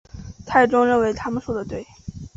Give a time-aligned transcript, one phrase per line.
[0.47, 1.85] 太宗认为他们说得对。